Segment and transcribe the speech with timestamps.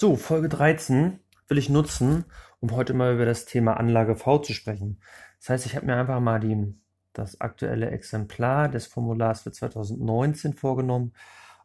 [0.00, 2.24] So, Folge 13 will ich nutzen,
[2.60, 4.98] um heute mal über das Thema Anlage V zu sprechen.
[5.40, 6.74] Das heißt, ich habe mir einfach mal die,
[7.12, 11.12] das aktuelle Exemplar des Formulars für 2019 vorgenommen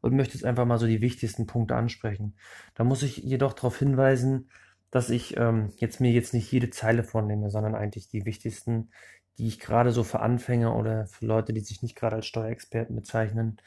[0.01, 2.35] und möchte jetzt einfach mal so die wichtigsten Punkte ansprechen.
[2.73, 4.49] Da muss ich jedoch darauf hinweisen,
[4.91, 8.89] dass ich ähm, jetzt mir jetzt nicht jede Zeile vornehme, sondern eigentlich die wichtigsten,
[9.37, 12.97] die ich gerade so für Anfänger oder für Leute, die sich nicht gerade als Steuerexperten
[12.97, 13.61] bezeichnen,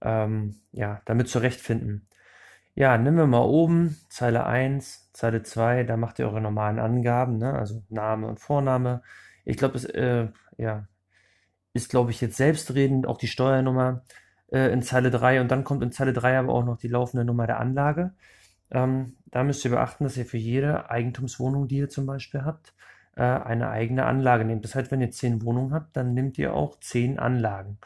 [0.00, 2.08] ähm, ja, damit zurechtfinden.
[2.80, 7.36] Ja, nehmen wir mal oben Zeile 1, Zeile 2, da macht ihr eure normalen Angaben,
[7.36, 7.52] ne?
[7.52, 9.02] also Name und Vorname.
[9.44, 10.88] Ich glaube, das äh, ja,
[11.74, 14.02] ist, glaube ich, jetzt selbstredend auch die Steuernummer
[14.50, 17.26] äh, in Zeile 3 und dann kommt in Zeile 3 aber auch noch die laufende
[17.26, 18.14] Nummer der Anlage.
[18.70, 22.72] Ähm, da müsst ihr beachten, dass ihr für jede Eigentumswohnung, die ihr zum Beispiel habt,
[23.14, 24.64] äh, eine eigene Anlage nehmt.
[24.64, 27.76] Das heißt, wenn ihr 10 Wohnungen habt, dann nehmt ihr auch 10 Anlagen.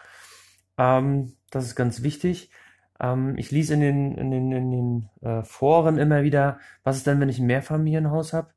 [0.79, 2.53] Ähm, das ist ganz wichtig.
[3.05, 7.07] Ähm, ich lese in den, in den, in den äh, Foren immer wieder, was ist
[7.07, 8.49] denn, wenn ich ein Mehrfamilienhaus habe?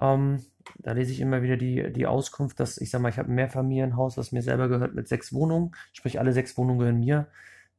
[0.00, 0.42] Ähm,
[0.78, 3.36] da lese ich immer wieder die, die Auskunft, dass ich sage mal, ich habe ein
[3.36, 7.28] Mehrfamilienhaus, das mir selber gehört mit sechs Wohnungen, sprich alle sechs Wohnungen gehören mir.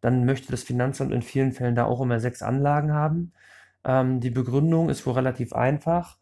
[0.01, 3.33] Dann möchte das Finanzamt in vielen Fällen da auch immer sechs Anlagen haben.
[3.83, 6.17] Ähm, die Begründung ist wohl relativ einfach.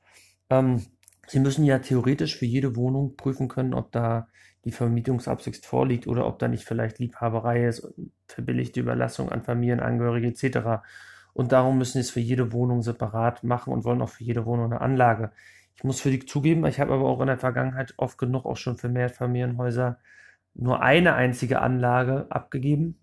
[0.49, 0.81] Ähm,
[1.27, 4.27] Sie müssen ja theoretisch für jede Wohnung prüfen können, ob da
[4.65, 7.93] die Vermietungsabsicht vorliegt oder ob da nicht vielleicht Liebhaberei ist,
[8.27, 10.83] verbilligte Überlassung an Familienangehörige etc.
[11.33, 14.45] Und darum müssen sie es für jede Wohnung separat machen und wollen auch für jede
[14.45, 15.31] Wohnung eine Anlage.
[15.75, 18.57] Ich muss für die zugeben, ich habe aber auch in der Vergangenheit oft genug auch
[18.57, 19.97] schon für Mehrfamilienhäuser
[20.53, 22.99] nur eine einzige Anlage abgegeben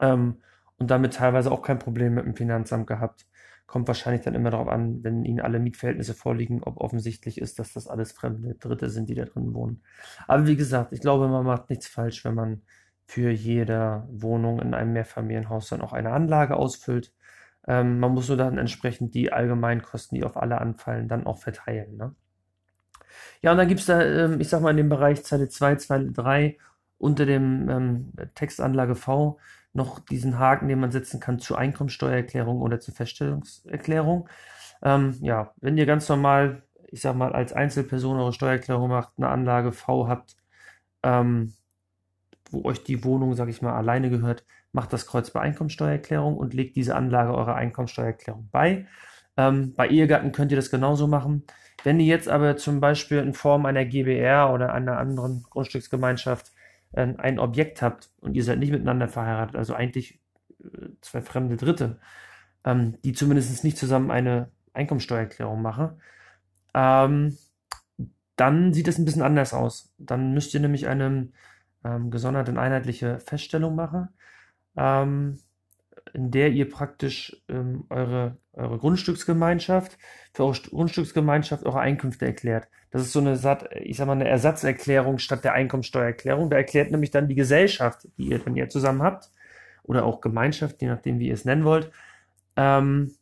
[0.00, 0.36] ähm,
[0.78, 3.26] und damit teilweise auch kein Problem mit dem Finanzamt gehabt.
[3.70, 7.72] Kommt wahrscheinlich dann immer darauf an, wenn Ihnen alle Mietverhältnisse vorliegen, ob offensichtlich ist, dass
[7.72, 9.84] das alles fremde Dritte sind, die da drin wohnen.
[10.26, 12.62] Aber wie gesagt, ich glaube, man macht nichts falsch, wenn man
[13.06, 17.14] für jede Wohnung in einem Mehrfamilienhaus dann auch eine Anlage ausfüllt.
[17.64, 21.96] Ähm, man muss nur dann entsprechend die Allgemeinkosten, die auf alle anfallen, dann auch verteilen.
[21.96, 22.12] Ne?
[23.40, 25.76] Ja, und dann gibt es da, ähm, ich sag mal, in dem Bereich Zeile 2,
[25.76, 26.58] Zeile 3
[26.98, 29.38] unter dem ähm, Textanlage V
[29.72, 34.28] noch diesen Haken, den man setzen kann zur Einkommensteuererklärung oder zur Feststellungserklärung.
[34.82, 39.28] Ähm, ja, wenn ihr ganz normal, ich sag mal, als Einzelperson eure Steuererklärung macht, eine
[39.28, 40.36] Anlage V habt,
[41.02, 41.54] ähm,
[42.50, 46.54] wo euch die Wohnung, sag ich mal, alleine gehört, macht das Kreuz bei Einkommensteuererklärung und
[46.54, 48.86] legt diese Anlage eurer Einkommensteuererklärung bei.
[49.36, 51.44] Ähm, bei Ehegatten könnt ihr das genauso machen.
[51.84, 56.52] Wenn ihr jetzt aber zum Beispiel in Form einer GBR oder einer anderen Grundstücksgemeinschaft
[56.92, 60.20] ein Objekt habt und ihr seid nicht miteinander verheiratet, also eigentlich
[60.62, 62.00] äh, zwei fremde Dritte,
[62.64, 66.00] ähm, die zumindest nicht zusammen eine Einkommensteuererklärung machen,
[66.74, 67.36] ähm,
[68.36, 69.92] dann sieht es ein bisschen anders aus.
[69.98, 71.28] Dann müsst ihr nämlich eine
[71.84, 74.08] ähm, gesonderte einheitliche Feststellung machen,
[74.76, 75.38] ähm,
[76.14, 79.98] in der ihr praktisch ähm, eure, eure Grundstücksgemeinschaft,
[80.32, 82.68] für eure Grundstücksgemeinschaft eure Einkünfte erklärt.
[82.90, 83.32] Das ist so eine,
[83.82, 86.50] ich sag mal, eine Ersatzerklärung statt der Einkommensteuererklärung.
[86.50, 89.30] Da erklärt nämlich dann die Gesellschaft, die ihr, wenn ihr zusammen habt,
[89.82, 91.90] oder auch Gemeinschaft, je nachdem, wie ihr es nennen wollt,
[92.56, 93.14] ähm,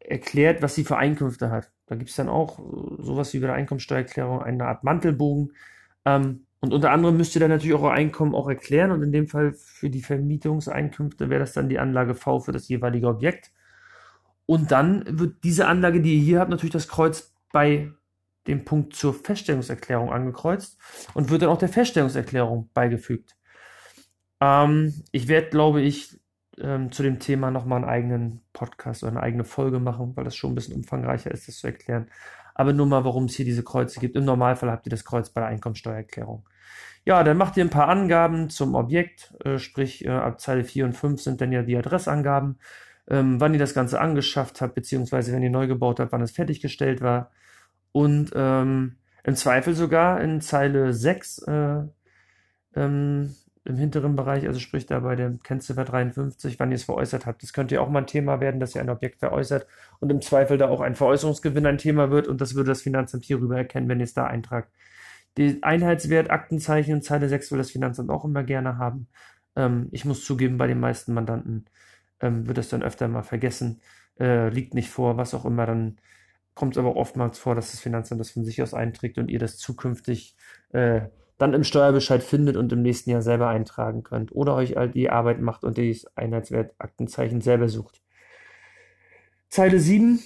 [0.00, 1.70] erklärt, was sie für Einkünfte hat.
[1.86, 2.58] Da gibt es dann auch
[2.98, 5.52] sowas wie bei der Einkommensteuererklärung, eine Art Mantelbogen.
[6.04, 8.90] Ähm, und unter anderem müsst ihr dann natürlich eure Einkommen auch erklären.
[8.90, 12.68] Und in dem Fall für die Vermietungseinkünfte wäre das dann die Anlage V für das
[12.68, 13.52] jeweilige Objekt.
[14.46, 17.90] Und dann wird diese Anlage, die ihr hier habt, natürlich das Kreuz bei
[18.46, 20.78] dem Punkt zur Feststellungserklärung angekreuzt
[21.14, 23.36] und wird dann auch der Feststellungserklärung beigefügt.
[24.40, 26.20] Ähm, ich werde, glaube ich,
[26.58, 30.36] ähm, zu dem Thema nochmal einen eigenen Podcast oder eine eigene Folge machen, weil das
[30.36, 32.08] schon ein bisschen umfangreicher ist, das zu erklären.
[32.58, 34.16] Aber nur mal, warum es hier diese Kreuze gibt.
[34.16, 36.48] Im Normalfall habt ihr das Kreuz bei der Einkommensteuererklärung.
[37.04, 40.86] Ja, dann macht ihr ein paar Angaben zum Objekt, äh, sprich äh, ab Zeile 4
[40.86, 42.58] und 5 sind dann ja die Adressangaben,
[43.08, 46.32] ähm, wann ihr das Ganze angeschafft habt, beziehungsweise wenn ihr neu gebaut habt, wann es
[46.32, 47.30] fertiggestellt war.
[47.92, 51.82] Und ähm, im Zweifel sogar in Zeile 6 äh,
[52.74, 53.34] ähm,
[53.66, 57.42] im hinteren Bereich, also sprich da bei dem Kennziffer 53, wann ihr es veräußert habt.
[57.42, 59.66] Das könnte ja auch mal ein Thema werden, dass ihr ein Objekt veräußert
[60.00, 63.24] und im Zweifel da auch ein Veräußerungsgewinn ein Thema wird und das würde das Finanzamt
[63.24, 64.70] hierüber erkennen, wenn ihr es da eintragt.
[65.36, 69.08] Die Einheitswert, Aktenzeichen in Zeile 6 will das Finanzamt auch immer gerne haben.
[69.56, 71.66] Ähm, ich muss zugeben, bei den meisten Mandanten
[72.20, 73.80] ähm, wird das dann öfter mal vergessen,
[74.18, 75.98] äh, liegt nicht vor, was auch immer, dann
[76.54, 79.38] kommt es aber oftmals vor, dass das Finanzamt das von sich aus einträgt und ihr
[79.38, 80.36] das zukünftig
[80.72, 81.02] äh,
[81.38, 84.34] dann im Steuerbescheid findet und im nächsten Jahr selber eintragen könnt.
[84.34, 88.02] Oder euch halt die Arbeit macht und das Einheitswertaktenzeichen selber sucht.
[89.48, 90.20] Zeile 7.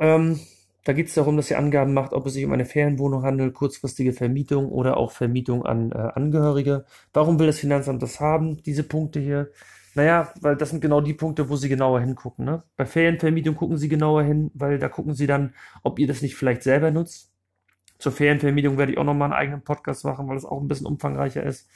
[0.00, 0.40] Ähm,
[0.84, 3.54] da geht es darum, dass ihr Angaben macht, ob es sich um eine Ferienwohnung handelt,
[3.54, 6.84] kurzfristige Vermietung oder auch Vermietung an äh, Angehörige.
[7.12, 9.50] Warum will das Finanzamt das haben, diese Punkte hier?
[9.96, 12.44] Naja, weil das sind genau die Punkte, wo Sie genauer hingucken.
[12.44, 12.62] Ne?
[12.76, 16.36] Bei Ferienvermietung gucken Sie genauer hin, weil da gucken Sie dann, ob ihr das nicht
[16.36, 17.32] vielleicht selber nutzt.
[17.98, 20.86] Zur Ferienvermietung werde ich auch nochmal einen eigenen Podcast machen, weil das auch ein bisschen
[20.86, 21.68] umfangreicher ist.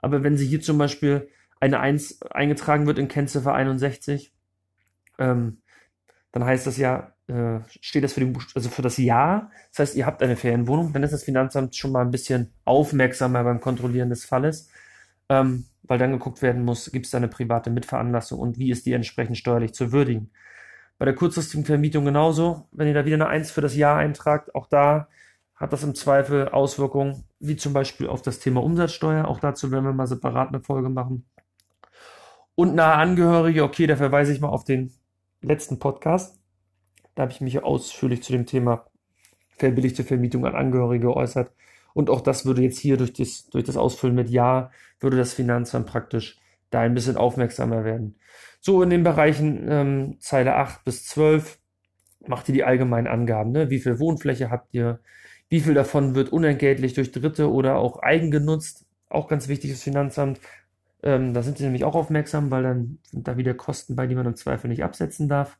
[0.00, 1.28] Aber wenn Sie hier zum Beispiel
[1.60, 4.32] eine 1 eingetragen wird in Kennziffer 61,
[5.18, 5.58] ähm,
[6.32, 9.50] dann heißt das ja, äh, steht das für, den, also für das Jahr.
[9.70, 13.44] Das heißt, ihr habt eine Ferienwohnung, dann ist das Finanzamt schon mal ein bisschen aufmerksamer
[13.44, 14.70] beim Kontrollieren des Falles,
[15.28, 18.86] ähm, weil dann geguckt werden muss, gibt es da eine private Mitveranlassung und wie ist
[18.86, 20.30] die entsprechend steuerlich zu würdigen.
[20.98, 24.54] Bei der kurzfristigen Vermietung genauso, wenn ihr da wieder eine 1 für das Jahr eintragt,
[24.54, 25.08] auch da
[25.60, 29.28] hat das im Zweifel Auswirkungen, wie zum Beispiel auf das Thema Umsatzsteuer.
[29.28, 31.26] Auch dazu werden wir mal separat eine Folge machen.
[32.54, 34.92] Und nahe Angehörige, okay, da verweise ich mal auf den
[35.42, 36.38] letzten Podcast.
[37.14, 38.86] Da habe ich mich ausführlich zu dem Thema
[39.58, 41.52] verbilligte Vermietung an Angehörige geäußert.
[41.92, 45.34] Und auch das würde jetzt hier durch das, durch das Ausfüllen mit Ja, würde das
[45.34, 46.38] Finanzamt praktisch
[46.70, 48.16] da ein bisschen aufmerksamer werden.
[48.60, 51.58] So in den Bereichen ähm, Zeile 8 bis 12
[52.26, 53.52] macht ihr die allgemeinen Angaben.
[53.52, 53.68] Ne?
[53.68, 55.00] Wie viel Wohnfläche habt ihr?
[55.50, 58.86] Wie viel davon wird unentgeltlich durch Dritte oder auch eigen genutzt?
[59.10, 60.40] Auch ganz wichtig das Finanzamt.
[61.02, 64.14] Ähm, da sind sie nämlich auch aufmerksam, weil dann sind da wieder Kosten bei, die
[64.14, 65.58] man im Zweifel nicht absetzen darf.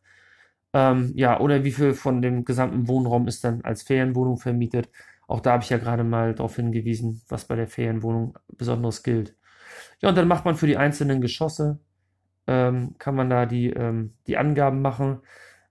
[0.73, 4.89] Ähm, ja, oder wie viel von dem gesamten Wohnraum ist dann als Ferienwohnung vermietet?
[5.27, 9.37] Auch da habe ich ja gerade mal darauf hingewiesen, was bei der Ferienwohnung besonderes gilt.
[10.01, 11.81] Ja, und dann macht man für die einzelnen Geschosse,
[12.47, 15.21] ähm, kann man da die, ähm, die Angaben machen,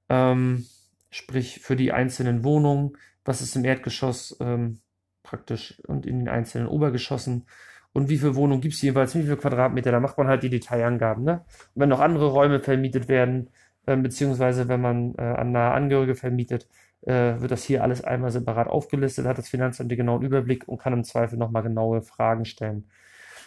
[0.09, 0.65] ähm,
[1.11, 4.81] sprich für die einzelnen Wohnungen, was ist im Erdgeschoss ähm,
[5.23, 7.45] praktisch und in den einzelnen Obergeschossen
[7.93, 10.49] und wie viele Wohnungen gibt es jeweils, wie viele Quadratmeter, da macht man halt die
[10.49, 11.23] Detailangaben.
[11.23, 11.45] Ne?
[11.73, 13.49] Und wenn noch andere Räume vermietet werden,
[13.85, 16.67] äh, beziehungsweise wenn man äh, an nahe Angehörige vermietet,
[17.01, 20.77] äh, wird das hier alles einmal separat aufgelistet, hat das Finanzamt den genauen Überblick und
[20.77, 22.89] kann im Zweifel nochmal genaue Fragen stellen.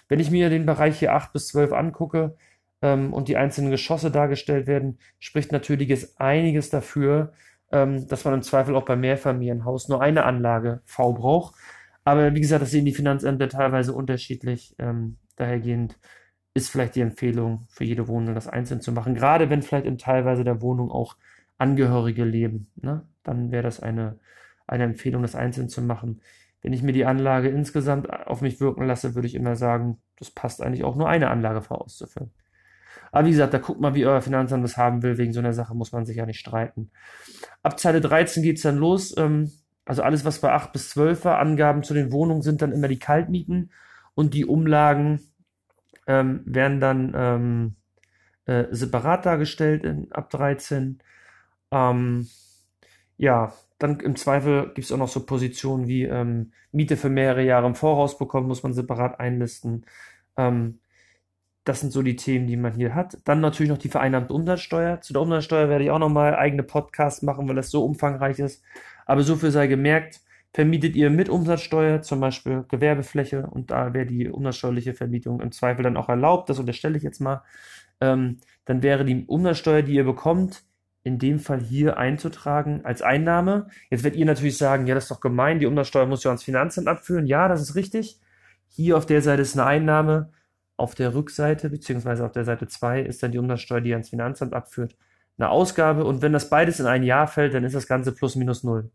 [0.08, 2.36] Wenn ich mir den Bereich hier 8 bis 12 angucke
[2.82, 7.32] ähm, und die einzelnen Geschosse dargestellt werden, spricht natürlich einiges dafür,
[7.72, 11.54] ähm, dass man im Zweifel auch beim Mehrfamilienhaus nur eine Anlage V braucht.
[12.04, 14.74] Aber wie gesagt, das sehen die Finanzämter teilweise unterschiedlich.
[14.78, 15.98] Ähm, dahergehend
[16.54, 19.14] ist vielleicht die Empfehlung für jede Wohnung das einzeln zu machen.
[19.14, 21.16] Gerade wenn vielleicht in teilweise der Wohnung auch
[21.58, 23.06] Angehörige leben, ne?
[23.22, 24.18] dann wäre das eine,
[24.66, 26.20] eine Empfehlung, das einzeln zu machen.
[26.60, 30.30] Wenn ich mir die Anlage insgesamt auf mich wirken lasse, würde ich immer sagen, das
[30.30, 32.32] passt eigentlich auch nur eine Anlage vorauszufüllen.
[33.12, 35.19] Aber wie gesagt, da guckt mal, wie euer Finanzamt das haben will.
[35.19, 36.91] Wegen so einer Sache muss man sich ja nicht streiten.
[37.62, 39.14] Ab Zeile 13 geht's dann los.
[39.17, 39.53] Ähm,
[39.85, 42.88] also alles, was bei 8 bis 12 war, Angaben zu den Wohnungen sind dann immer
[42.88, 43.70] die Kaltmieten
[44.14, 45.20] und die Umlagen
[46.06, 47.76] ähm, werden dann ähm,
[48.47, 50.99] äh, separat dargestellt in, ab 13.
[51.70, 52.29] Ähm,
[53.19, 57.44] ja, dann im Zweifel gibt es auch noch so Positionen wie ähm, Miete für mehrere
[57.44, 59.85] Jahre im Voraus bekommen, muss man separat einlisten.
[60.37, 60.79] Ähm,
[61.64, 63.19] das sind so die Themen, die man hier hat.
[63.25, 65.00] Dann natürlich noch die vereinnahmte Umsatzsteuer.
[65.00, 68.62] Zu der Umsatzsteuer werde ich auch nochmal eigene Podcasts machen, weil das so umfangreich ist.
[69.06, 70.20] Aber so viel sei gemerkt,
[70.53, 75.82] vermietet ihr mit Umsatzsteuer, zum Beispiel Gewerbefläche, und da wäre die umsatzsteuerliche Vermietung im Zweifel
[75.82, 77.43] dann auch erlaubt, das unterstelle ich jetzt mal,
[78.00, 80.64] ähm, dann wäre die Umsatzsteuer, die ihr bekommt,
[81.05, 83.69] in dem Fall hier einzutragen als Einnahme.
[83.91, 86.44] Jetzt werdet ihr natürlich sagen, ja, das ist doch gemein, die Umsatzsteuer muss ja ans
[86.44, 87.26] Finanzamt abführen.
[87.26, 88.20] Ja, das ist richtig.
[88.69, 90.31] Hier auf der Seite ist eine Einnahme,
[90.76, 94.54] auf der Rückseite, beziehungsweise auf der Seite 2 ist dann die Umsatzsteuer, die ans Finanzamt
[94.54, 94.96] abführt
[95.38, 98.37] eine Ausgabe und wenn das beides in ein Jahr fällt, dann ist das Ganze plus
[98.37, 98.90] minus null.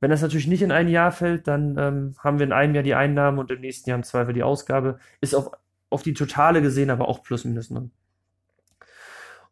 [0.00, 2.82] Wenn das natürlich nicht in ein Jahr fällt, dann ähm, haben wir in einem Jahr
[2.82, 4.98] die Einnahmen und im nächsten Jahr im Zweifel die Ausgabe.
[5.20, 5.52] Ist auf,
[5.90, 7.90] auf die Totale gesehen aber auch plus minus null.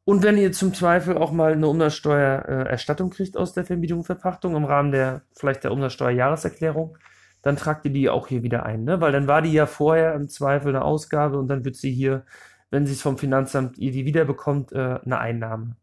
[0.04, 4.06] Und wenn ihr zum Zweifel auch mal eine Umsatzsteuererstattung äh, kriegt aus der Vermietung und
[4.06, 6.98] Verpachtung im Rahmen der vielleicht der Umsatzsteuerjahreserklärung,
[7.42, 9.00] dann tragt ihr die auch hier wieder ein, ne?
[9.00, 12.24] Weil dann war die ja vorher im Zweifel eine Ausgabe und dann wird sie hier,
[12.70, 15.76] wenn sie es vom Finanzamt ihr die wiederbekommt, äh, eine Einnahme.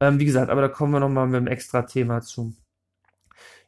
[0.00, 2.54] Ähm, wie gesagt, aber da kommen wir nochmal mit einem extra Thema zu.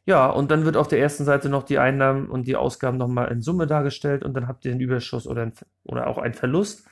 [0.05, 3.31] Ja, und dann wird auf der ersten Seite noch die Einnahmen und die Ausgaben nochmal
[3.31, 6.85] in Summe dargestellt und dann habt ihr einen Überschuss oder, ein, oder auch einen Verlust.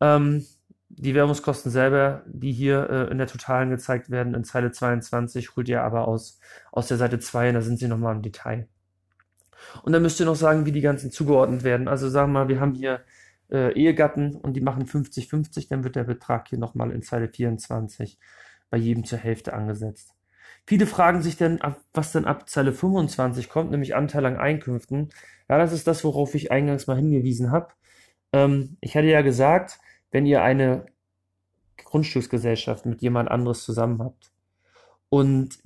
[0.00, 0.46] Ähm,
[0.88, 5.68] die Werbungskosten selber, die hier äh, in der Totalen gezeigt werden, in Zeile 22, holt
[5.68, 6.40] ihr aber aus,
[6.72, 8.66] aus der Seite 2 und da sind sie nochmal im Detail.
[9.82, 11.88] Und dann müsst ihr noch sagen, wie die ganzen zugeordnet werden.
[11.88, 13.00] Also sagen wir mal, wir haben hier
[13.50, 18.18] äh, Ehegatten und die machen 50-50, dann wird der Betrag hier nochmal in Zeile 24
[18.70, 20.14] bei jedem zur Hälfte angesetzt.
[20.66, 21.58] Viele fragen sich dann,
[21.94, 25.08] was denn ab Zeile 25 kommt, nämlich Anteil an Einkünften.
[25.48, 27.68] Ja, das ist das, worauf ich eingangs mal hingewiesen habe.
[28.34, 29.78] Ähm, ich hatte ja gesagt,
[30.10, 30.86] wenn ihr eine
[31.84, 34.30] Grundstücksgesellschaft mit jemand anderes zusammen habt.
[35.10, 35.58] Und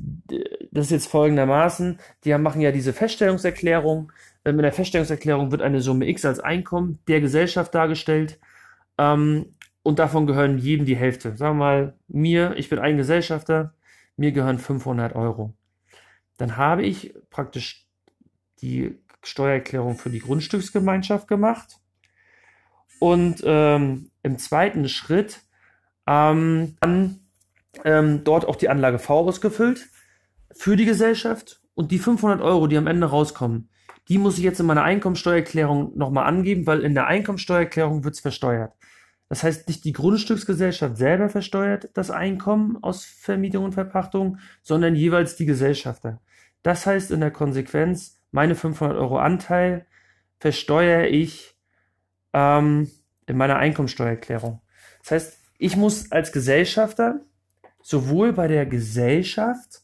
[0.70, 4.12] das ist jetzt folgendermaßen, die machen ja diese Feststellungserklärung.
[4.44, 8.38] Ähm, in der Feststellungserklärung wird eine Summe X als Einkommen der Gesellschaft dargestellt.
[8.99, 11.37] Ähm, und davon gehören jedem die Hälfte.
[11.37, 13.75] Sagen wir mal, mir, ich bin ein Gesellschafter,
[14.16, 15.54] mir gehören 500 Euro.
[16.37, 17.87] Dann habe ich praktisch
[18.61, 21.80] die Steuererklärung für die Grundstücksgemeinschaft gemacht
[23.00, 25.40] und ähm, im zweiten Schritt
[26.06, 27.21] ähm, dann
[27.84, 29.88] ähm, dort auch die Anlage V ausgefüllt
[30.52, 33.68] für die Gesellschaft und die 500 Euro, die am Ende rauskommen,
[34.08, 38.20] die muss ich jetzt in meiner Einkommensteuererklärung nochmal angeben, weil in der Einkommensteuererklärung wird es
[38.20, 38.72] versteuert.
[39.28, 45.36] Das heißt, nicht die Grundstücksgesellschaft selber versteuert das Einkommen aus Vermietung und Verpachtung, sondern jeweils
[45.36, 46.20] die Gesellschafter.
[46.62, 49.86] Das heißt in der Konsequenz, meine 500 Euro Anteil
[50.38, 51.56] versteuere ich
[52.32, 52.90] ähm,
[53.26, 54.60] in meiner Einkommensteuererklärung.
[55.00, 57.20] Das heißt, ich muss als Gesellschafter
[57.82, 59.82] sowohl bei der Gesellschaft,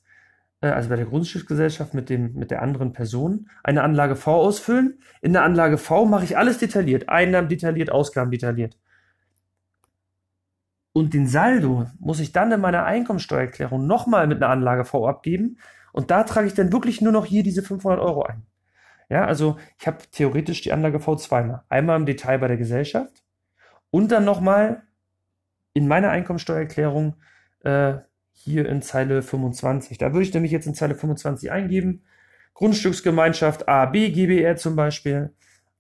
[0.61, 5.01] äh, also bei der Grundstücksgesellschaft mit, dem, mit der anderen Person, eine Anlage V ausfüllen.
[5.21, 8.77] In der Anlage V mache ich alles detailliert, Einnahmen detailliert, Ausgaben detailliert.
[10.93, 15.59] Und den Saldo muss ich dann in meiner Einkommensteuererklärung nochmal mit einer Anlage V abgeben.
[15.93, 18.43] Und da trage ich dann wirklich nur noch hier diese 500 Euro ein.
[19.09, 21.63] Ja, also ich habe theoretisch die Anlage V zweimal.
[21.69, 23.23] Einmal im Detail bei der Gesellschaft
[23.91, 24.83] und dann nochmal
[25.73, 27.15] in meiner Einkommensteuererklärung
[27.65, 27.95] äh,
[28.33, 29.99] hier in Zeile 25.
[29.99, 32.05] Da würde ich nämlich jetzt in Zeile 25 eingeben.
[32.55, 35.35] Grundstücksgemeinschaft A, B, GBR zum Beispiel.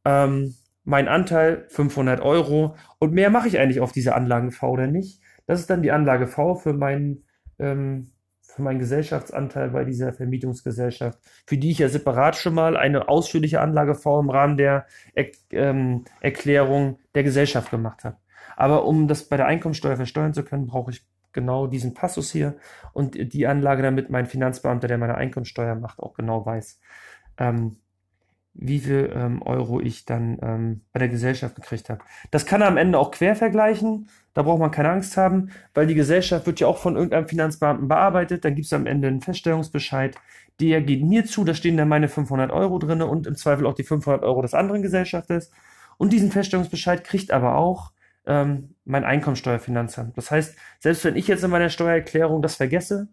[0.04, 0.54] Ähm,
[0.84, 5.20] mein Anteil 500 Euro und mehr mache ich eigentlich auf diese Anlagen V oder nicht.
[5.46, 7.24] Das ist dann die Anlage V für meinen,
[7.58, 13.08] ähm, für meinen Gesellschaftsanteil bei dieser Vermietungsgesellschaft, für die ich ja separat schon mal eine
[13.08, 18.16] ausführliche Anlage V im Rahmen der er ähm, Erklärung der Gesellschaft gemacht habe.
[18.56, 22.56] Aber um das bei der Einkommensteuer versteuern zu können, brauche ich genau diesen Passus hier
[22.92, 26.80] und die Anlage, damit mein Finanzbeamter, der meine Einkommensteuer macht, auch genau weiß.
[27.38, 27.76] Ähm,
[28.60, 32.00] wie viel ähm, Euro ich dann ähm, bei der Gesellschaft gekriegt habe.
[32.32, 34.08] Das kann er am Ende auch quer vergleichen.
[34.34, 37.86] Da braucht man keine Angst haben, weil die Gesellschaft wird ja auch von irgendeinem Finanzbeamten
[37.86, 38.44] bearbeitet.
[38.44, 40.16] Dann gibt es am Ende einen Feststellungsbescheid.
[40.60, 43.74] Der geht mir zu, da stehen dann meine 500 Euro drin und im Zweifel auch
[43.74, 45.52] die 500 Euro des anderen Gesellschafters.
[45.96, 47.92] Und diesen Feststellungsbescheid kriegt aber auch
[48.28, 50.16] ähm, mein Einkommensteuerfinanzamt.
[50.16, 53.08] Das heißt, selbst wenn ich jetzt in meiner Steuererklärung das vergesse,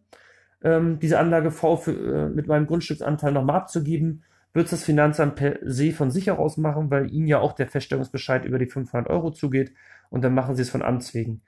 [0.61, 5.57] ähm, diese Anlage V für, äh, mit meinem Grundstücksanteil nochmal abzugeben, wird das Finanzamt per
[5.63, 9.31] se von sich aus machen, weil ihnen ja auch der Feststellungsbescheid über die 500 Euro
[9.31, 9.73] zugeht
[10.09, 11.41] und dann machen sie es von Amts wegen.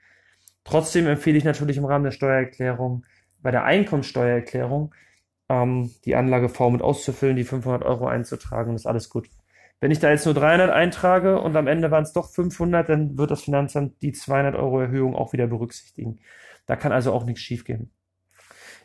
[0.64, 3.04] Trotzdem empfehle ich natürlich im Rahmen der Steuererklärung,
[3.40, 4.94] bei der Einkommensteuererklärung,
[5.48, 9.28] ähm, die Anlage V mit auszufüllen, die 500 Euro einzutragen, ist alles gut.
[9.80, 13.16] Wenn ich da jetzt nur 300 eintrage und am Ende waren es doch 500, dann
[13.16, 16.18] wird das Finanzamt die 200 Euro Erhöhung auch wieder berücksichtigen.
[16.66, 17.90] Da kann also auch nichts schiefgehen.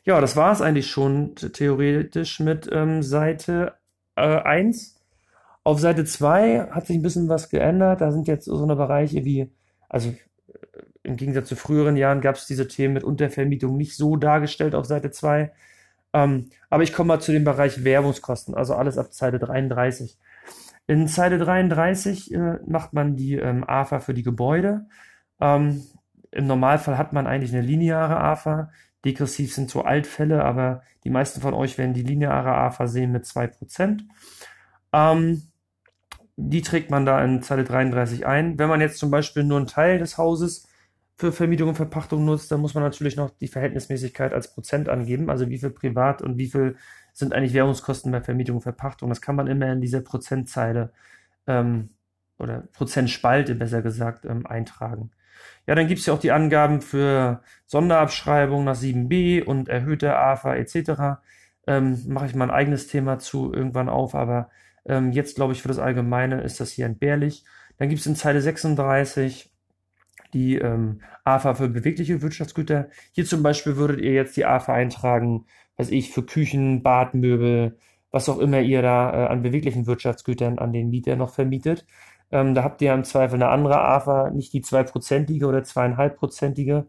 [0.06, 3.74] Ja, das war es eigentlich schon theoretisch mit ähm, Seite
[4.16, 5.00] äh, 1.
[5.64, 8.02] Auf Seite 2 hat sich ein bisschen was geändert.
[8.02, 9.50] Da sind jetzt so eine Bereiche wie,
[9.90, 10.16] also äh,
[11.04, 14.86] im Gegensatz zu früheren Jahren gab es diese Themen mit Untervermietung nicht so dargestellt auf
[14.86, 15.52] Seite 2.
[16.14, 20.18] Ähm, aber ich komme mal zu dem Bereich Werbungskosten, also alles ab Seite 33.
[20.88, 24.86] In Seite 33 äh, macht man die ähm, AFA für die Gebäude.
[25.40, 25.84] Ähm,
[26.32, 28.72] Im Normalfall hat man eigentlich eine lineare AFA.
[29.06, 33.25] Degressiv sind so Altfälle, aber die meisten von euch werden die lineare AFA sehen mit
[33.25, 34.02] 2%.
[34.94, 35.44] Ähm,
[36.36, 38.58] die trägt man da in Zeile 33 ein.
[38.58, 40.68] Wenn man jetzt zum Beispiel nur einen Teil des Hauses
[41.16, 45.30] für Vermietung und Verpachtung nutzt, dann muss man natürlich noch die Verhältnismäßigkeit als Prozent angeben,
[45.30, 46.75] also wie viel privat und wie viel
[47.13, 49.10] sind eigentlich Währungskosten bei Vermietung und Verpachtung.
[49.10, 50.91] Das kann man immer in dieser Prozentzeile
[51.48, 51.89] ähm,
[52.39, 55.12] oder Prozentspalte besser gesagt ähm, eintragen.
[55.67, 60.55] Ja, dann gibt es ja auch die Angaben für Sonderabschreibung nach 7b und erhöhte AFA
[60.55, 61.22] etc.
[61.67, 64.50] Ähm, Mache ich mal ein eigenes Thema zu irgendwann auf, aber
[64.86, 67.46] ähm, jetzt glaube ich für das Allgemeine ist das hier entbehrlich.
[67.77, 69.53] Dann gibt es in Zeile 36
[70.34, 72.89] die ähm, AFA für bewegliche Wirtschaftsgüter.
[73.12, 75.46] Hier zum Beispiel würdet ihr jetzt die AFA eintragen,
[75.77, 77.77] weiß ich, für Küchen, Badmöbel,
[78.12, 81.86] was auch immer ihr da äh, an beweglichen Wirtschaftsgütern an den Mieter noch vermietet.
[82.32, 86.88] Ähm, da habt ihr im Zweifel eine andere AFA, nicht die 2%ige oder 2,5%ige,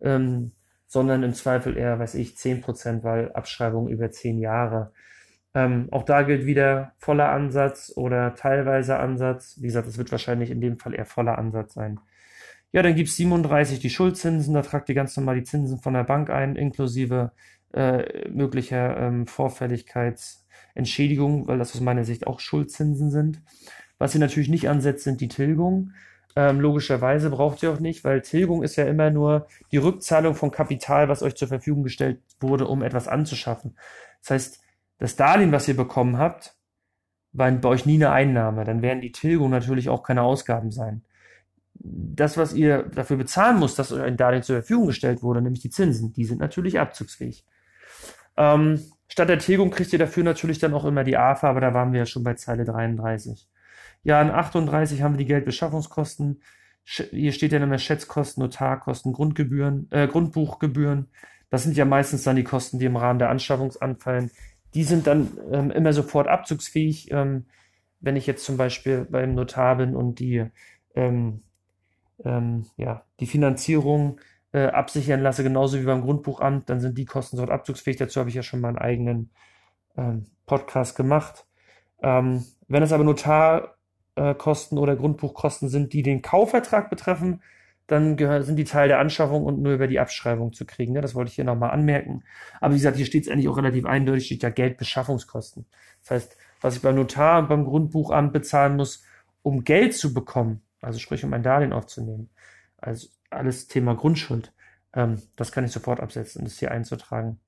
[0.00, 0.52] ähm,
[0.86, 4.92] sondern im Zweifel eher, weiß ich, 10%, weil Abschreibung über 10 Jahre.
[5.54, 9.56] Ähm, auch da gilt wieder voller Ansatz oder teilweise Ansatz.
[9.60, 12.00] Wie gesagt, es wird wahrscheinlich in dem Fall eher voller Ansatz sein.
[12.72, 15.94] Ja, dann gibt es 37 die Schuldzinsen, da tragt ihr ganz normal die Zinsen von
[15.94, 17.32] der Bank ein, inklusive
[17.74, 23.42] äh, möglicher ähm, Vorfälligkeitsentschädigung, weil das aus meiner Sicht auch Schuldzinsen sind.
[23.98, 25.94] Was sie natürlich nicht ansetzt, sind die Tilgungen.
[26.36, 30.50] Ähm, logischerweise braucht ihr auch nicht, weil Tilgung ist ja immer nur die Rückzahlung von
[30.50, 33.76] Kapital, was euch zur Verfügung gestellt wurde, um etwas anzuschaffen.
[34.20, 34.60] Das heißt,
[34.98, 36.54] das Darlehen, was ihr bekommen habt,
[37.32, 38.64] war bei euch nie eine Einnahme.
[38.64, 41.02] Dann werden die Tilgungen natürlich auch keine Ausgaben sein.
[41.78, 45.62] das, was ihr dafür bezahlen müsst, dass euch ein Darlehen zur Verfügung gestellt wurde, nämlich
[45.62, 47.44] die Zinsen, die sind natürlich abzugsfähig.
[48.36, 51.74] Ähm, statt der Tilgung kriegt ihr dafür natürlich dann auch immer die AFA, aber da
[51.74, 53.48] waren wir ja schon bei Zeile 33.
[54.02, 56.42] Ja, in 38 haben wir die Geldbeschaffungskosten.
[56.84, 61.08] Hier steht ja immer Schätzkosten, Notarkosten, Grundgebühren, äh, Grundbuchgebühren.
[61.50, 64.30] Das sind ja meistens dann die Kosten, die im Rahmen der Anschaffung anfallen.
[64.74, 67.10] Die sind dann ähm, immer sofort abzugsfähig.
[67.10, 67.46] Ähm,
[68.00, 70.44] wenn ich jetzt zum Beispiel beim Notar bin und die,
[70.94, 71.42] ähm,
[72.24, 74.20] ähm, ja, die Finanzierung
[74.56, 77.96] äh, absichern lasse, genauso wie beim Grundbuchamt, dann sind die Kosten dort abzugsfähig.
[77.98, 79.30] Dazu habe ich ja schon mal einen eigenen
[79.96, 81.46] ähm, Podcast gemacht.
[82.02, 87.42] Ähm, wenn es aber Notarkosten äh, oder Grundbuchkosten sind, die den Kaufvertrag betreffen,
[87.86, 90.94] dann sind die Teil der Anschaffung und nur über die Abschreibung zu kriegen.
[90.94, 91.00] Ne?
[91.02, 92.24] Das wollte ich hier nochmal anmerken.
[92.60, 95.66] Aber wie gesagt, hier steht es eigentlich auch relativ eindeutig, steht ja Geldbeschaffungskosten.
[96.02, 99.04] Das heißt, was ich beim Notar und beim Grundbuchamt bezahlen muss,
[99.42, 102.30] um Geld zu bekommen, also sprich, um ein Darlehen aufzunehmen,
[102.78, 104.52] also alles Thema Grundschuld,
[104.94, 107.40] ähm, das kann ich sofort absetzen, das hier einzutragen.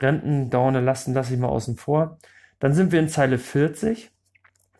[0.00, 2.18] Renten, dauernde Lasten lasse ich mal außen vor.
[2.58, 4.10] Dann sind wir in Zeile 40.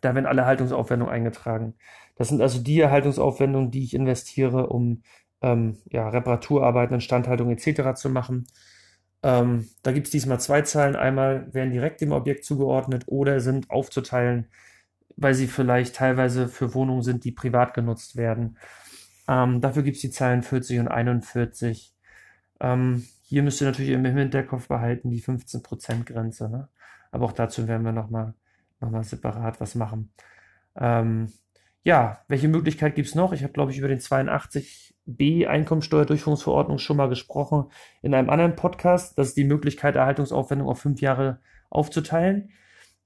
[0.00, 1.74] Da werden alle Haltungsaufwendungen eingetragen.
[2.16, 5.02] Das sind also die Erhaltungsaufwendungen, die ich investiere, um
[5.42, 7.94] ähm, ja, Reparaturarbeiten, Instandhaltung etc.
[7.94, 8.46] zu machen.
[9.22, 10.96] Ähm, da gibt es diesmal zwei Zahlen.
[10.96, 14.48] Einmal werden direkt dem Objekt zugeordnet oder sind aufzuteilen,
[15.16, 18.56] weil sie vielleicht teilweise für Wohnungen sind, die privat genutzt werden.
[19.30, 21.94] Ähm, dafür gibt es die Zahlen 40 und 41.
[22.60, 26.50] Ähm, hier müsst ihr natürlich im Hinterkopf behalten die 15% Grenze.
[26.50, 26.68] Ne?
[27.12, 28.34] Aber auch dazu werden wir nochmal
[28.80, 30.12] noch mal separat was machen.
[30.74, 31.32] Ähm,
[31.84, 33.32] ja, welche Möglichkeit gibt es noch?
[33.32, 37.70] Ich habe, glaube ich, über den 82b Einkommensteuerdurchführungsverordnung schon mal gesprochen
[38.02, 39.16] in einem anderen Podcast.
[39.16, 42.50] Das ist die Möglichkeit, Erhaltungsaufwendung auf fünf Jahre aufzuteilen.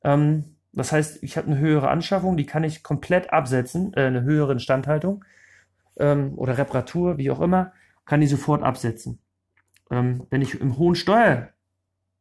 [0.02, 4.22] Ähm, das heißt, ich habe eine höhere Anschaffung, die kann ich komplett absetzen, äh, eine
[4.22, 5.22] höhere Instandhaltung
[5.96, 7.72] ähm, oder Reparatur, wie auch immer,
[8.04, 9.18] kann die sofort absetzen.
[9.90, 11.54] Ähm, wenn ich im hohen Steuer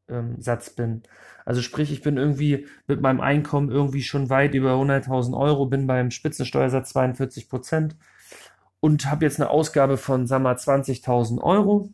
[0.09, 1.03] ähm, Satz bin.
[1.45, 5.87] Also sprich, ich bin irgendwie mit meinem Einkommen irgendwie schon weit über 100.000 Euro, bin
[5.87, 7.95] beim Spitzensteuersatz 42 Prozent
[8.79, 11.89] und habe jetzt eine Ausgabe von, sagen wir mal, 20.000 Euro.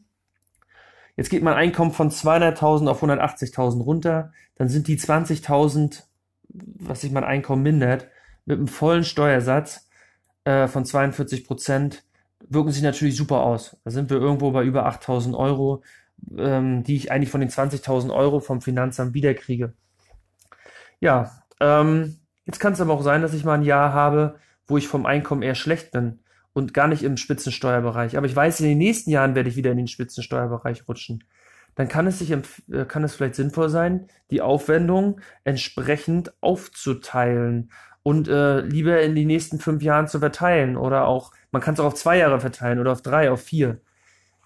[1.15, 6.03] Jetzt geht mein Einkommen von 200.000 auf 180.000 runter, dann sind die 20.000,
[6.49, 8.07] was sich mein Einkommen mindert,
[8.45, 9.88] mit einem vollen Steuersatz
[10.49, 12.03] äh, von 42 Prozent,
[12.47, 13.77] wirken sich natürlich super aus.
[13.83, 15.83] Da sind wir irgendwo bei über 8.000 Euro
[16.37, 19.73] ähm, die ich eigentlich von den 20.000 Euro vom Finanzamt wiederkriege.
[20.99, 24.35] Ja, ähm, jetzt kann es aber auch sein, dass ich mal ein Jahr habe,
[24.67, 26.19] wo ich vom Einkommen eher schlecht bin
[26.53, 28.17] und gar nicht im Spitzensteuerbereich.
[28.17, 31.23] Aber ich weiß, in den nächsten Jahren werde ich wieder in den Spitzensteuerbereich rutschen.
[31.75, 32.41] Dann kann es sich, äh,
[32.87, 37.71] kann es vielleicht sinnvoll sein, die Aufwendung entsprechend aufzuteilen
[38.03, 41.79] und äh, lieber in die nächsten fünf Jahren zu verteilen oder auch, man kann es
[41.79, 43.81] auch auf zwei Jahre verteilen oder auf drei, auf vier.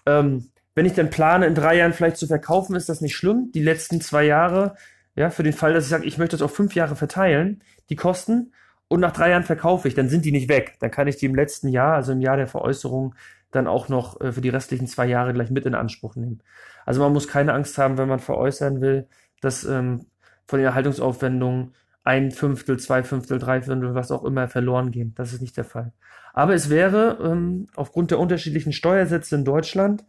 [0.06, 3.50] Ähm, wenn ich dann plane, in drei Jahren vielleicht zu verkaufen, ist das nicht schlimm.
[3.54, 4.74] Die letzten zwei Jahre,
[5.14, 7.96] ja, für den Fall, dass ich sage, ich möchte das auf fünf Jahre verteilen, die
[7.96, 8.52] Kosten,
[8.88, 10.76] und nach drei Jahren verkaufe ich, dann sind die nicht weg.
[10.80, 13.14] Dann kann ich die im letzten Jahr, also im Jahr der Veräußerung,
[13.50, 16.42] dann auch noch äh, für die restlichen zwei Jahre gleich mit in Anspruch nehmen.
[16.84, 19.08] Also man muss keine Angst haben, wenn man veräußern will,
[19.40, 20.06] dass ähm,
[20.46, 25.14] von den Erhaltungsaufwendungen ein Fünftel, zwei Fünftel, drei Fünftel, was auch immer verloren gehen.
[25.16, 25.92] Das ist nicht der Fall.
[26.32, 30.04] Aber es wäre ähm, aufgrund der unterschiedlichen Steuersätze in Deutschland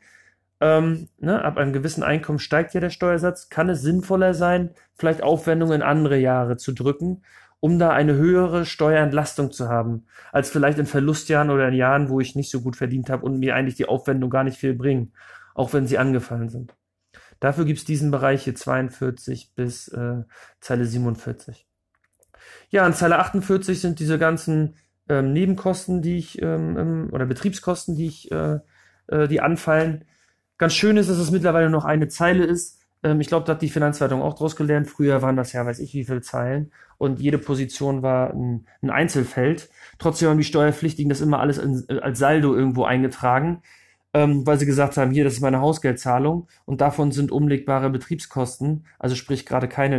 [0.61, 5.21] ähm, ne, ab einem gewissen Einkommen steigt ja der Steuersatz, kann es sinnvoller sein, vielleicht
[5.21, 7.23] Aufwendungen in andere Jahre zu drücken,
[7.59, 12.19] um da eine höhere Steuerentlastung zu haben, als vielleicht in Verlustjahren oder in Jahren, wo
[12.19, 15.11] ich nicht so gut verdient habe und mir eigentlich die Aufwendung gar nicht viel bringen,
[15.53, 16.75] auch wenn sie angefallen sind.
[17.39, 20.23] Dafür gibt es diesen Bereich hier 42 bis äh,
[20.61, 21.67] Zeile 47.
[22.69, 24.75] Ja, in Zeile 48 sind diese ganzen
[25.09, 28.59] ähm, Nebenkosten, die ich, ähm, oder Betriebskosten, die ich, äh,
[29.07, 30.05] äh, die anfallen.
[30.57, 32.79] Ganz schön ist, dass es mittlerweile noch eine Zeile ist.
[33.03, 34.87] Ähm, ich glaube, da hat die Finanzverwaltung auch draus gelernt.
[34.87, 36.71] Früher waren das ja, weiß ich, wie viele Zeilen.
[36.97, 39.69] Und jede Position war ein, ein Einzelfeld.
[39.99, 43.61] Trotzdem haben die Steuerpflichtigen das immer alles in, als Saldo irgendwo eingetragen,
[44.13, 46.47] ähm, weil sie gesagt haben, hier, das ist meine Hausgeldzahlung.
[46.65, 49.95] Und davon sind umlegbare Betriebskosten, also sprich gerade keine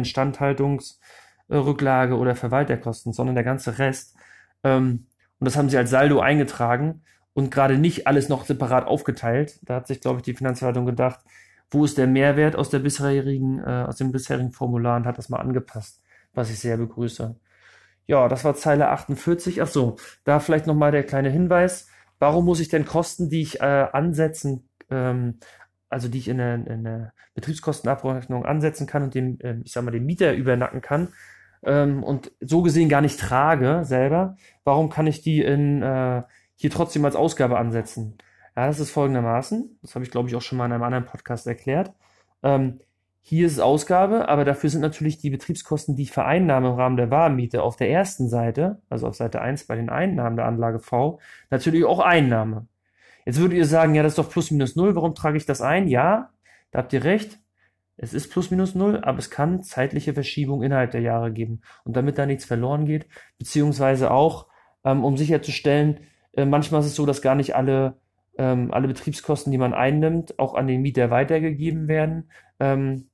[1.49, 4.17] Instandhaltungsrücklage oder Verwalterkosten, sondern der ganze Rest.
[4.65, 5.07] Ähm,
[5.39, 7.03] und das haben sie als Saldo eingetragen
[7.35, 9.59] und gerade nicht alles noch separat aufgeteilt.
[9.63, 11.21] Da hat sich, glaube ich, die Finanzverwaltung gedacht,
[11.71, 15.29] wo ist der Mehrwert aus der bisherigen, äh, aus dem bisherigen Formular und hat das
[15.29, 16.01] mal angepasst,
[16.33, 17.37] was ich sehr begrüße.
[18.07, 19.63] Ja, das war Zeile 48.
[19.63, 21.89] Ach so, da vielleicht nochmal der kleine Hinweis.
[22.19, 25.41] Warum muss ich denn Kosten, die ich äh, ansetzen, ähm,
[25.91, 29.85] also die ich in der, in der Betriebskostenabrechnung ansetzen kann und dem, äh, ich sag
[29.85, 31.09] mal, dem Mieter übernacken kann
[31.67, 36.23] ähm, und so gesehen gar nicht trage selber, warum kann ich die in äh,
[36.55, 38.17] hier trotzdem als Ausgabe ansetzen?
[38.57, 41.05] Ja, das ist folgendermaßen, das habe ich glaube ich auch schon mal in einem anderen
[41.05, 41.93] Podcast erklärt.
[42.43, 42.81] Ähm,
[43.29, 46.97] hier ist es Ausgabe, aber dafür sind natürlich die Betriebskosten, die ich vereinnahme im Rahmen
[46.97, 50.79] der Warmmiete auf der ersten Seite, also auf Seite 1 bei den Einnahmen der Anlage
[50.79, 51.19] V,
[51.51, 52.69] natürlich auch Einnahme.
[53.25, 55.61] Jetzt würdet ihr sagen, ja, das ist doch plus minus null, warum trage ich das
[55.61, 55.89] ein?
[55.89, 56.31] Ja,
[56.71, 57.41] da habt ihr recht.
[57.97, 61.63] Es ist plus minus null, aber es kann zeitliche Verschiebung innerhalb der Jahre geben.
[61.85, 63.07] Und damit da nichts verloren geht,
[63.39, 64.47] beziehungsweise auch,
[64.85, 66.01] ähm, um sicherzustellen,
[66.37, 67.97] äh, manchmal ist es so, dass gar nicht alle,
[68.39, 72.31] ähm, alle Betriebskosten, die man einnimmt, auch an den Mieter weitergegeben werden.
[72.61, 73.09] Ähm,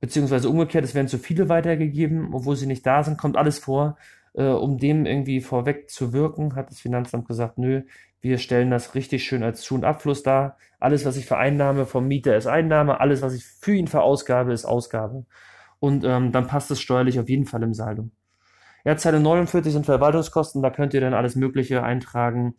[0.00, 3.96] beziehungsweise umgekehrt, es werden zu viele weitergegeben, obwohl sie nicht da sind, kommt alles vor.
[4.34, 7.82] Äh, um dem irgendwie vorweg zu wirken, hat das Finanzamt gesagt, nö,
[8.20, 10.56] wir stellen das richtig schön als Zu- und Abfluss dar.
[10.80, 13.00] Alles, was ich vereinnahme vom Mieter, ist Einnahme.
[13.00, 15.26] Alles, was ich für ihn verausgabe, ist Ausgabe.
[15.80, 18.10] Und ähm, dann passt es steuerlich auf jeden Fall im Saldo.
[18.84, 20.62] Ja, Zeile 49 sind Verwaltungskosten.
[20.62, 22.54] Da könnt ihr dann alles Mögliche eintragen,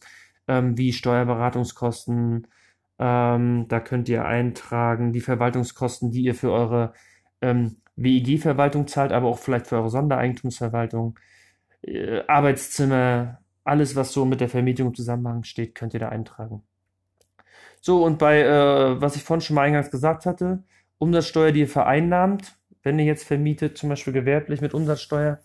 [0.48, 2.48] ähm, wie Steuerberatungskosten.
[3.00, 6.93] Ähm, da könnt ihr eintragen die Verwaltungskosten, die ihr für eure
[7.41, 11.17] ähm, WEG-Verwaltung zahlt, aber auch vielleicht für eure Sondereigentumsverwaltung,
[11.82, 16.63] äh, Arbeitszimmer, alles, was so mit der Vermietung im Zusammenhang steht, könnt ihr da eintragen.
[17.82, 20.63] So, und bei, äh, was ich vorhin schon mal eingangs gesagt hatte,
[20.97, 25.39] Umsatzsteuer, die ihr vereinnahmt, wenn ihr jetzt vermietet, zum Beispiel gewerblich mit Umsatzsteuer,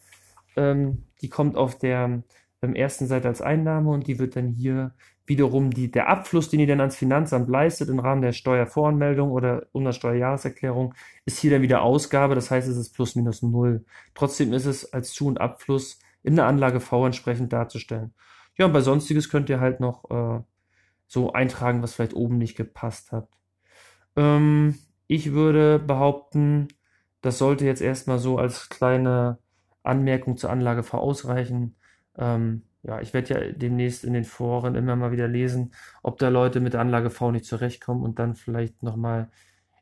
[0.56, 2.22] ähm, die kommt auf der
[2.62, 4.94] ähm, ersten Seite als Einnahme und die wird dann hier
[5.26, 9.66] wiederum die, der Abfluss, den ihr dann ans Finanzamt leistet im Rahmen der Steuervoranmeldung oder
[9.72, 13.84] Umsatzsteuerjahreserklärung, ist hier dann wieder Ausgabe, das heißt, es ist plus minus null.
[14.14, 18.14] Trotzdem ist es als Zu- und Abfluss in der Anlage V entsprechend darzustellen.
[18.56, 20.42] Ja, und bei Sonstiges könnt ihr halt noch äh,
[21.06, 23.28] so eintragen, was vielleicht oben nicht gepasst hat.
[24.16, 26.68] Ähm, ich würde behaupten,
[27.20, 29.38] das sollte jetzt erstmal so als kleine
[29.82, 31.76] Anmerkung zur Anlage V ausreichen.
[32.16, 36.28] Ähm, ja, ich werde ja demnächst in den Foren immer mal wieder lesen, ob da
[36.28, 39.30] Leute mit der Anlage V nicht zurechtkommen und dann vielleicht nochmal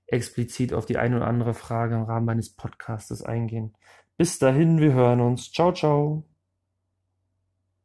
[0.06, 3.74] explizit auf die eine oder andere Frage im Rahmen meines Podcastes eingehen.
[4.16, 5.50] Bis dahin, wir hören uns.
[5.52, 6.31] Ciao, ciao.